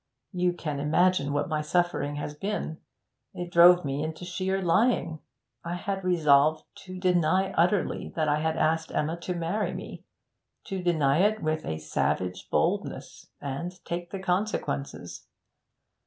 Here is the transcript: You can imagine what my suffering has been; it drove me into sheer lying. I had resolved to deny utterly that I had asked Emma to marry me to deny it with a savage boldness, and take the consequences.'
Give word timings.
You 0.31 0.53
can 0.53 0.79
imagine 0.79 1.31
what 1.31 1.47
my 1.47 1.61
suffering 1.61 2.15
has 2.15 2.33
been; 2.33 2.79
it 3.35 3.51
drove 3.51 3.85
me 3.85 4.01
into 4.03 4.25
sheer 4.25 4.59
lying. 4.59 5.19
I 5.63 5.75
had 5.75 6.03
resolved 6.03 6.63
to 6.85 6.99
deny 6.99 7.51
utterly 7.51 8.09
that 8.15 8.27
I 8.27 8.39
had 8.39 8.57
asked 8.57 8.91
Emma 8.91 9.15
to 9.19 9.35
marry 9.35 9.75
me 9.75 10.03
to 10.63 10.81
deny 10.81 11.19
it 11.19 11.43
with 11.43 11.67
a 11.67 11.77
savage 11.77 12.49
boldness, 12.49 13.27
and 13.39 13.73
take 13.85 14.09
the 14.09 14.17
consequences.' 14.17 15.27